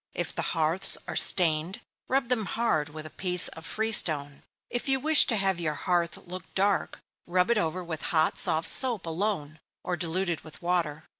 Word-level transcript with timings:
If 0.15 0.33
the 0.33 0.41
hearths 0.57 0.97
are 1.07 1.15
stained, 1.15 1.79
rub 2.07 2.29
them 2.29 2.47
hard 2.47 2.89
with 2.89 3.05
a 3.05 3.11
piece 3.11 3.49
of 3.49 3.67
free 3.67 3.91
stone. 3.91 4.41
If 4.71 4.89
you 4.89 4.99
wish 4.99 5.27
to 5.27 5.35
have 5.35 5.59
your 5.59 5.75
hearth 5.75 6.17
look 6.17 6.51
dark, 6.55 7.01
rub 7.27 7.51
it 7.51 7.57
over 7.59 7.83
with 7.83 8.01
hot 8.09 8.39
soft 8.39 8.67
soap, 8.67 9.05
alone, 9.05 9.59
or 9.83 9.95
diluted 9.95 10.41
with 10.41 10.59
water. 10.59 11.03